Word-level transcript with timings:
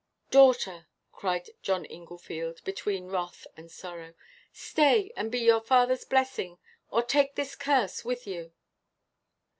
"Daughter," 0.31 0.87
cried 1.11 1.51
John 1.61 1.85
Inglefield, 1.85 2.63
between 2.63 3.05
wrath 3.11 3.45
and 3.55 3.69
sorrow, 3.71 4.15
"stay 4.51 5.13
and 5.15 5.31
be 5.31 5.37
your 5.37 5.61
father's 5.61 6.05
blessing, 6.05 6.57
or 6.89 7.03
take 7.03 7.37
his 7.37 7.55
curse 7.55 8.03
with 8.03 8.25
you!" 8.25 8.51